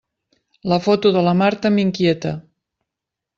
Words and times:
La 0.71 0.79
foto 0.85 1.11
de 1.17 1.23
la 1.27 1.33
Marta 1.43 1.73
m'inquieta. 1.75 2.33